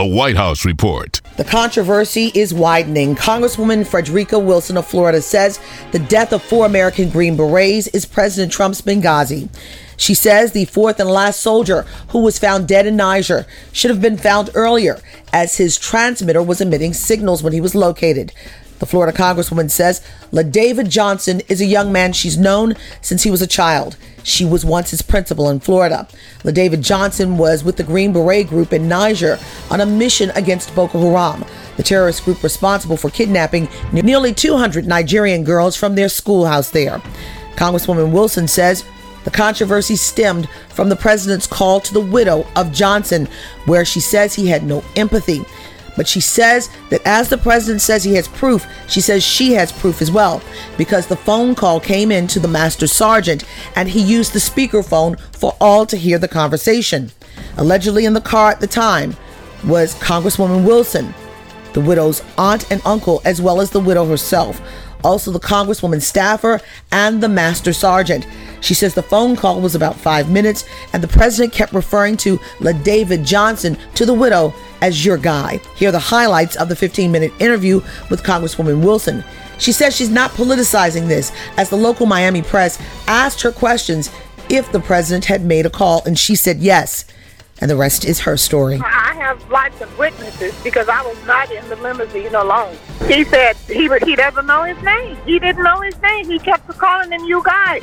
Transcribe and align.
The 0.00 0.06
White 0.06 0.36
House 0.38 0.64
Report. 0.64 1.20
The 1.36 1.44
controversy 1.44 2.32
is 2.34 2.54
widening. 2.54 3.14
Congresswoman 3.14 3.86
Frederica 3.86 4.38
Wilson 4.38 4.78
of 4.78 4.86
Florida 4.86 5.20
says 5.20 5.60
the 5.92 5.98
death 5.98 6.32
of 6.32 6.42
four 6.42 6.64
American 6.64 7.10
Green 7.10 7.36
Berets 7.36 7.86
is 7.88 8.06
President 8.06 8.50
Trump's 8.50 8.80
Benghazi. 8.80 9.50
She 9.98 10.14
says 10.14 10.52
the 10.52 10.64
fourth 10.64 11.00
and 11.00 11.10
last 11.10 11.40
soldier 11.40 11.82
who 12.08 12.20
was 12.22 12.38
found 12.38 12.66
dead 12.66 12.86
in 12.86 12.96
Niger 12.96 13.44
should 13.72 13.90
have 13.90 14.00
been 14.00 14.16
found 14.16 14.48
earlier 14.54 14.98
as 15.34 15.58
his 15.58 15.78
transmitter 15.78 16.42
was 16.42 16.62
emitting 16.62 16.94
signals 16.94 17.42
when 17.42 17.52
he 17.52 17.60
was 17.60 17.74
located. 17.74 18.32
The 18.80 18.86
Florida 18.86 19.16
Congresswoman 19.16 19.70
says 19.70 20.02
LaDavid 20.32 20.88
Johnson 20.88 21.42
is 21.48 21.60
a 21.60 21.66
young 21.66 21.92
man 21.92 22.12
she's 22.12 22.36
known 22.38 22.74
since 23.02 23.22
he 23.22 23.30
was 23.30 23.42
a 23.42 23.46
child. 23.46 23.96
She 24.22 24.44
was 24.44 24.64
once 24.64 24.90
his 24.90 25.02
principal 25.02 25.48
in 25.50 25.60
Florida. 25.60 26.08
LaDavid 26.42 26.82
Johnson 26.82 27.36
was 27.38 27.62
with 27.62 27.76
the 27.76 27.82
Green 27.84 28.12
Beret 28.12 28.48
group 28.48 28.72
in 28.72 28.88
Niger 28.88 29.38
on 29.70 29.80
a 29.80 29.86
mission 29.86 30.30
against 30.30 30.74
Boko 30.74 30.98
Haram, 30.98 31.44
the 31.76 31.82
terrorist 31.82 32.24
group 32.24 32.42
responsible 32.42 32.96
for 32.96 33.10
kidnapping 33.10 33.68
nearly 33.92 34.32
200 34.32 34.86
Nigerian 34.86 35.44
girls 35.44 35.76
from 35.76 35.94
their 35.94 36.08
schoolhouse 36.08 36.70
there. 36.70 36.98
Congresswoman 37.56 38.12
Wilson 38.12 38.48
says 38.48 38.84
the 39.24 39.30
controversy 39.30 39.96
stemmed 39.96 40.48
from 40.70 40.88
the 40.88 40.96
president's 40.96 41.46
call 41.46 41.80
to 41.80 41.92
the 41.92 42.00
widow 42.00 42.46
of 42.56 42.72
Johnson, 42.72 43.28
where 43.66 43.84
she 43.84 44.00
says 44.00 44.34
he 44.34 44.48
had 44.48 44.64
no 44.64 44.82
empathy. 44.96 45.44
But 45.96 46.08
she 46.08 46.20
says 46.20 46.70
that 46.90 47.02
as 47.04 47.28
the 47.28 47.38
president 47.38 47.80
says 47.80 48.04
he 48.04 48.14
has 48.14 48.28
proof, 48.28 48.66
she 48.88 49.00
says 49.00 49.22
she 49.22 49.52
has 49.52 49.72
proof 49.72 50.00
as 50.00 50.10
well 50.10 50.42
because 50.78 51.06
the 51.06 51.16
phone 51.16 51.54
call 51.54 51.80
came 51.80 52.10
in 52.12 52.26
to 52.28 52.40
the 52.40 52.48
master 52.48 52.86
sergeant 52.86 53.44
and 53.76 53.88
he 53.88 54.00
used 54.00 54.32
the 54.32 54.38
speakerphone 54.38 55.18
for 55.36 55.56
all 55.60 55.86
to 55.86 55.96
hear 55.96 56.18
the 56.18 56.28
conversation. 56.28 57.10
Allegedly 57.56 58.04
in 58.04 58.14
the 58.14 58.20
car 58.20 58.50
at 58.50 58.60
the 58.60 58.66
time 58.66 59.16
was 59.64 59.94
Congresswoman 59.96 60.64
Wilson, 60.64 61.12
the 61.72 61.80
widow's 61.80 62.22
aunt 62.38 62.70
and 62.70 62.80
uncle, 62.84 63.20
as 63.24 63.40
well 63.40 63.60
as 63.60 63.70
the 63.70 63.80
widow 63.80 64.06
herself 64.06 64.60
also 65.02 65.30
the 65.30 65.40
Congresswoman 65.40 66.02
staffer, 66.02 66.60
and 66.92 67.22
the 67.22 67.28
Master 67.28 67.72
Sergeant. 67.72 68.26
She 68.60 68.74
says 68.74 68.94
the 68.94 69.02
phone 69.02 69.36
call 69.36 69.60
was 69.60 69.74
about 69.74 69.96
five 69.96 70.30
minutes, 70.30 70.64
and 70.92 71.02
the 71.02 71.08
president 71.08 71.52
kept 71.52 71.72
referring 71.72 72.16
to 72.18 72.38
LaDavid 72.58 73.24
Johnson 73.24 73.78
to 73.94 74.04
the 74.04 74.14
widow 74.14 74.54
as 74.80 75.04
your 75.04 75.16
guy. 75.16 75.60
Here 75.76 75.88
are 75.88 75.92
the 75.92 75.98
highlights 75.98 76.56
of 76.56 76.68
the 76.68 76.76
15 76.76 77.10
minute 77.10 77.32
interview 77.38 77.80
with 78.10 78.22
Congresswoman 78.22 78.84
Wilson. 78.84 79.24
She 79.58 79.72
says 79.72 79.94
she's 79.94 80.10
not 80.10 80.30
politicizing 80.32 81.06
this, 81.06 81.32
as 81.56 81.68
the 81.70 81.76
local 81.76 82.06
Miami 82.06 82.42
press 82.42 82.80
asked 83.06 83.42
her 83.42 83.52
questions 83.52 84.10
if 84.48 84.70
the 84.72 84.80
president 84.80 85.26
had 85.26 85.44
made 85.44 85.66
a 85.66 85.70
call, 85.70 86.02
and 86.04 86.18
she 86.18 86.34
said 86.34 86.58
yes. 86.58 87.04
And 87.60 87.70
the 87.70 87.76
rest 87.76 88.06
is 88.06 88.20
her 88.20 88.36
story. 88.36 88.80
I 88.82 89.14
have 89.14 89.50
lots 89.50 89.80
of 89.82 89.98
witnesses 89.98 90.54
because 90.64 90.88
I 90.88 91.02
was 91.02 91.16
not 91.26 91.50
in 91.52 91.68
the 91.68 91.76
limousine 91.76 92.34
alone. 92.34 92.74
He 93.06 93.24
said 93.24 93.56
he 93.68 93.88
he 94.04 94.16
doesn't 94.16 94.46
know 94.46 94.62
his 94.62 94.82
name. 94.82 95.16
He 95.26 95.38
didn't 95.38 95.62
know 95.62 95.80
his 95.80 96.00
name. 96.00 96.26
He 96.26 96.38
kept 96.38 96.66
calling 96.78 97.12
him 97.12 97.24
you 97.24 97.42
guys. 97.44 97.82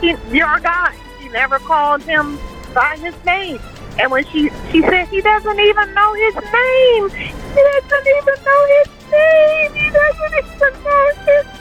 He, 0.00 0.14
your 0.30 0.60
guy. 0.60 0.94
He 1.20 1.28
never 1.30 1.58
called 1.58 2.02
him 2.02 2.38
by 2.74 2.96
his 2.98 3.14
name. 3.24 3.58
And 3.98 4.10
when 4.10 4.26
she 4.26 4.50
she 4.70 4.82
said 4.82 5.08
he 5.08 5.22
doesn't 5.22 5.60
even 5.60 5.94
know 5.94 6.12
his 6.12 6.34
name. 6.34 7.08
He 7.08 7.62
doesn't 7.62 8.06
even 8.18 8.44
know 8.44 8.66
his 8.76 9.10
name. 9.10 9.72
He 9.72 9.90
doesn't 9.90 10.34
even 10.34 10.84
know 10.84 11.12
his 11.24 11.53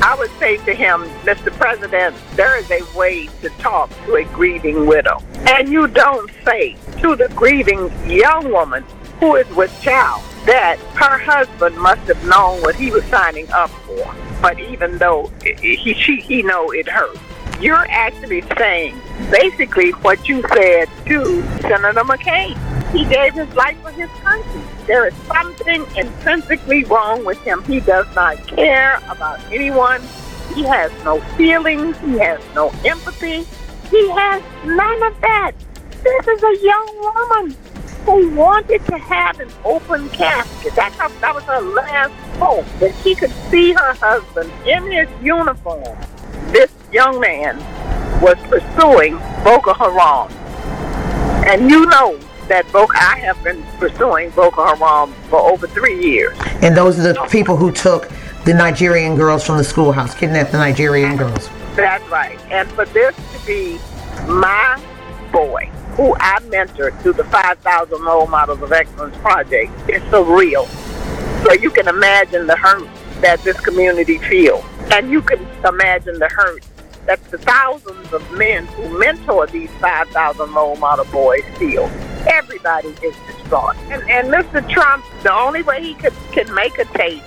I 0.00 0.14
would 0.18 0.30
say 0.38 0.56
to 0.58 0.74
him, 0.74 1.02
Mr. 1.24 1.52
President, 1.52 2.14
there 2.34 2.56
is 2.58 2.70
a 2.70 2.82
way 2.96 3.26
to 3.42 3.48
talk 3.58 3.90
to 4.06 4.14
a 4.14 4.24
grieving 4.26 4.86
widow. 4.86 5.22
And 5.48 5.68
you 5.68 5.88
don't 5.88 6.30
say 6.44 6.76
to 7.00 7.16
the 7.16 7.28
grieving 7.34 7.90
young 8.08 8.50
woman 8.50 8.84
who 9.20 9.36
is 9.36 9.48
with 9.56 9.76
child 9.82 10.22
that 10.46 10.78
her 10.94 11.18
husband 11.18 11.76
must 11.78 12.02
have 12.02 12.24
known 12.24 12.60
what 12.62 12.76
he 12.76 12.90
was 12.90 13.04
signing 13.04 13.50
up 13.50 13.70
for. 13.70 14.14
But 14.40 14.60
even 14.60 14.98
though 14.98 15.32
he, 15.42 15.94
she, 15.94 16.16
he 16.20 16.42
know 16.42 16.70
it 16.70 16.88
hurts 16.88 17.18
you're 17.60 17.86
actually 17.88 18.42
saying 18.56 19.00
basically 19.30 19.90
what 19.90 20.28
you 20.28 20.42
said 20.54 20.88
to 21.06 21.42
Senator 21.60 22.04
McCain. 22.04 22.56
He 22.92 23.04
gave 23.04 23.34
his 23.34 23.52
life 23.54 23.76
for 23.82 23.90
his 23.90 24.10
country. 24.22 24.62
There 24.86 25.06
is 25.06 25.14
something 25.26 25.84
intrinsically 25.94 26.84
wrong 26.84 27.22
with 27.24 27.38
him. 27.42 27.62
He 27.64 27.80
does 27.80 28.06
not 28.14 28.36
care 28.46 28.98
about 29.10 29.40
anyone. 29.52 30.00
He 30.54 30.62
has 30.62 30.90
no 31.04 31.20
feelings. 31.36 31.98
He 31.98 32.18
has 32.18 32.40
no 32.54 32.70
empathy. 32.86 33.44
He 33.90 34.10
has 34.10 34.42
none 34.64 35.02
of 35.02 35.20
that. 35.20 35.52
This 36.02 36.28
is 36.28 36.42
a 36.42 36.64
young 36.64 37.00
woman 37.00 37.56
who 38.06 38.30
wanted 38.34 38.84
to 38.86 38.96
have 38.96 39.38
an 39.38 39.50
open 39.64 40.08
casket. 40.08 40.74
That, 40.74 40.94
that 41.20 41.34
was 41.34 41.44
her 41.44 41.60
last 41.60 42.12
hope, 42.38 42.64
that 42.80 42.94
she 43.02 43.14
could 43.14 43.32
see 43.50 43.72
her 43.72 43.92
husband 43.94 44.50
in 44.66 44.90
his 44.90 45.08
uniform. 45.22 45.98
This 46.52 46.72
young 46.90 47.20
man 47.20 47.58
was 48.22 48.36
pursuing 48.48 49.18
Boko 49.44 49.74
Haram. 49.74 50.32
And 51.46 51.70
you 51.70 51.84
know 51.86 52.18
that 52.48 52.70
Boko, 52.72 52.92
I 52.96 53.18
have 53.20 53.42
been 53.44 53.62
pursuing 53.78 54.30
Boko 54.30 54.64
Haram 54.64 55.12
for 55.28 55.38
over 55.40 55.66
three 55.66 56.02
years. 56.02 56.36
And 56.62 56.76
those 56.76 56.98
are 56.98 57.12
the 57.12 57.28
people 57.30 57.56
who 57.56 57.70
took 57.70 58.10
the 58.44 58.54
Nigerian 58.54 59.14
girls 59.14 59.44
from 59.44 59.58
the 59.58 59.64
schoolhouse, 59.64 60.14
kidnapped 60.14 60.52
the 60.52 60.58
Nigerian 60.58 61.16
girls. 61.16 61.48
That's 61.76 62.06
right. 62.10 62.38
And 62.50 62.68
for 62.72 62.86
this 62.86 63.14
to 63.16 63.46
be 63.46 63.78
my 64.26 64.82
boy, 65.32 65.70
who 65.96 66.14
I 66.14 66.38
mentored 66.40 67.00
through 67.02 67.14
the 67.14 67.24
5,000 67.24 68.02
Role 68.02 68.26
Models 68.26 68.62
of 68.62 68.72
Excellence 68.72 69.16
project, 69.18 69.72
is 69.88 70.02
surreal. 70.04 70.66
So 71.44 71.52
you 71.52 71.70
can 71.70 71.88
imagine 71.88 72.46
the 72.46 72.56
hurt 72.56 72.88
that 73.20 73.40
this 73.40 73.58
community 73.60 74.18
feels. 74.18 74.64
And 74.90 75.10
you 75.10 75.22
can 75.22 75.46
imagine 75.64 76.18
the 76.18 76.28
hurt 76.28 76.64
that 77.06 77.22
the 77.30 77.38
thousands 77.38 78.12
of 78.12 78.30
men 78.32 78.66
who 78.66 78.98
mentor 78.98 79.46
these 79.46 79.70
5,000 79.80 80.52
role 80.54 80.76
model 80.76 81.04
boys 81.06 81.42
feel. 81.58 81.90
Everybody 82.26 82.88
is 83.02 83.16
distraught. 83.26 83.76
And, 83.90 84.02
and 84.10 84.28
Mr. 84.28 84.68
Trump, 84.68 85.04
the 85.22 85.32
only 85.32 85.62
way 85.62 85.82
he 85.82 85.94
could, 85.94 86.12
can 86.32 86.52
make 86.54 86.78
a 86.78 86.84
tape 86.86 87.22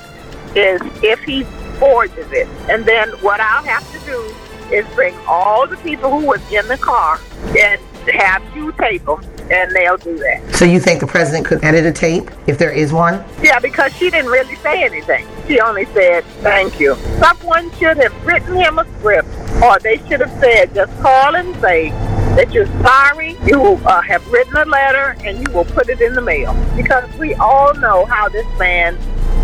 is 0.56 0.82
if 1.04 1.20
he 1.22 1.44
forges 1.80 2.32
it. 2.32 2.48
And 2.70 2.86
then 2.86 3.10
what 3.22 3.40
I'll 3.40 3.64
have 3.64 3.90
to 3.92 4.06
do 4.06 4.36
is 4.74 4.86
bring 4.96 5.16
all 5.28 5.68
the 5.68 5.78
people 5.78 6.10
who 6.12 6.26
was 6.26 6.42
in 6.52 6.68
the 6.68 6.78
car 6.78 7.20
and 7.60 7.82
have 8.10 8.44
you 8.56 8.72
tape 8.74 9.06
them 9.06 9.24
and 9.52 9.76
they'll 9.76 9.98
do 9.98 10.18
that. 10.18 10.56
So 10.56 10.66
you 10.66 10.80
think 10.80 11.02
the 11.02 11.08
president 11.08 11.46
could 11.46 11.64
edit 11.64 11.86
a 11.86 11.92
tape 11.92 12.32
if 12.48 12.58
there 12.58 12.72
is 12.72 12.94
one? 12.94 13.24
Yeah, 13.42 13.60
because 13.60 13.94
she 13.98 14.10
didn't 14.10 14.32
really 14.32 14.56
say 14.58 14.84
anything. 14.84 15.28
She 15.48 15.60
only 15.60 15.86
said, 15.86 16.24
thank 16.42 16.80
you. 16.80 16.96
Someone 17.20 17.70
should 17.74 17.98
have 17.98 18.26
written 18.26 18.56
him 18.56 18.80
a 18.80 18.86
script, 18.98 19.28
or 19.62 19.78
they 19.80 19.98
should 20.08 20.22
have 20.22 20.32
said, 20.40 20.74
just 20.74 20.98
call 21.02 21.36
and 21.36 21.54
say 21.60 21.90
that 22.36 22.54
you're 22.54 22.68
sorry, 22.82 23.38
you 23.46 23.62
uh, 23.86 24.02
have 24.02 24.26
written 24.28 24.56
a 24.56 24.66
letter, 24.66 25.16
and 25.24 25.46
you 25.46 25.54
will 25.54 25.66
put 25.66 25.90
it 25.90 26.02
in 26.02 26.14
the 26.14 26.22
mail. 26.22 26.54
Because 26.76 27.12
we 27.18 27.34
all 27.36 27.74
know 27.76 28.06
how 28.06 28.30
this 28.30 28.48
man 28.58 28.98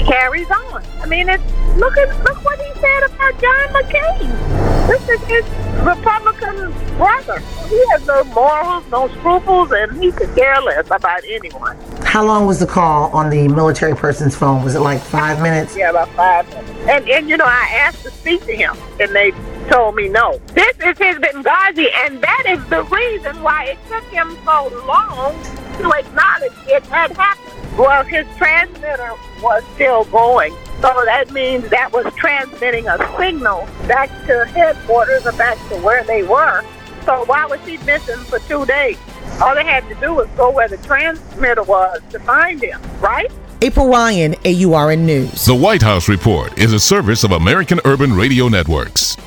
carries 0.05 0.49
on. 0.49 0.83
I 1.01 1.05
mean, 1.07 1.29
it's 1.29 1.43
look 1.75 1.97
at 1.97 2.07
look 2.23 2.43
what 2.43 2.59
he 2.59 2.73
said 2.79 3.03
about 3.03 3.41
John 3.41 3.67
McCain. 3.73 4.87
This 4.87 5.09
is 5.09 5.21
his 5.27 5.45
Republican 5.85 6.71
brother. 6.95 7.39
He 7.67 7.83
has 7.91 8.05
no 8.05 8.23
morals, 8.25 8.85
no 8.89 9.09
scruples, 9.19 9.71
and 9.71 10.01
he 10.01 10.11
could 10.11 10.33
care 10.33 10.61
less 10.61 10.85
about 10.85 11.23
anyone. 11.27 11.77
How 12.03 12.25
long 12.25 12.45
was 12.45 12.59
the 12.59 12.65
call 12.65 13.11
on 13.11 13.29
the 13.29 13.49
military 13.49 13.95
person's 13.95 14.35
phone? 14.35 14.63
Was 14.63 14.75
it 14.75 14.79
like 14.79 15.01
five 15.01 15.41
minutes? 15.41 15.75
Yeah, 15.75 15.89
about 15.89 16.09
five 16.09 16.47
minutes. 16.49 16.71
And 16.89 17.09
and 17.09 17.29
you 17.29 17.35
know, 17.35 17.45
I 17.45 17.67
asked 17.79 18.03
to 18.03 18.11
speak 18.11 18.45
to 18.45 18.55
him, 18.55 18.77
and 18.99 19.13
they 19.13 19.31
told 19.69 19.95
me 19.95 20.09
no. 20.09 20.39
This 20.53 20.75
is 20.79 20.97
his 20.97 21.17
Benghazi, 21.17 21.88
and 22.05 22.22
that 22.22 22.44
is 22.47 22.63
the 22.69 22.83
reason 22.83 23.41
why 23.41 23.66
it 23.66 23.78
took 23.89 24.03
him 24.05 24.38
so 24.45 24.67
long 24.85 25.33
to 25.78 25.91
acknowledge 25.91 26.53
it 26.67 26.85
had 26.88 27.11
happened. 27.11 27.77
Well, 27.77 28.03
his 28.03 28.25
transmitter 28.38 29.12
was 29.41 29.63
still 29.75 30.06
going. 30.06 30.53
So 30.81 30.94
that 31.06 31.31
means 31.31 31.69
that 31.69 31.91
was 31.91 32.12
transmitting 32.15 32.88
a 32.88 32.97
signal 33.18 33.68
back 33.88 34.09
to 34.27 34.45
headquarters 34.45 35.25
or 35.25 35.31
back 35.33 35.57
to 35.69 35.75
where 35.77 36.03
they 36.03 36.24
were. 36.24 36.63
So 37.06 37.24
why 37.25 37.45
was 37.45 37.59
he 37.62 37.77
missing 37.80 38.18
for 38.25 38.39
two 38.39 38.65
days? 38.65 38.97
All 39.41 39.53
they 39.53 39.63
had 39.63 39.88
to 39.89 39.95
do 39.95 40.15
was 40.15 40.27
go 40.36 40.50
where 40.51 40.68
the 40.68 40.77
transmitter 40.77 41.63
was 41.63 42.01
to 42.09 42.19
find 42.19 42.62
him, 42.62 42.81
right? 43.00 43.31
April 43.62 43.88
Ryan, 43.88 44.36
AURN 44.45 45.06
News. 45.06 45.45
The 45.45 45.56
White 45.56 45.81
House 45.81 46.07
Report 46.07 46.57
is 46.57 46.74
a 46.74 46.80
service 46.80 47.24
of 47.24 47.31
American 47.31 47.80
Urban 47.86 48.13
Radio 48.13 48.47
Networks. 48.47 49.18